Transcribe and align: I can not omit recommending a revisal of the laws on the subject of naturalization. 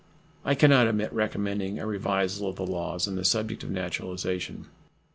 I 0.43 0.55
can 0.55 0.71
not 0.71 0.87
omit 0.87 1.13
recommending 1.13 1.77
a 1.77 1.85
revisal 1.85 2.49
of 2.49 2.55
the 2.55 2.65
laws 2.65 3.07
on 3.07 3.13
the 3.17 3.23
subject 3.23 3.61
of 3.61 3.69
naturalization. 3.69 4.65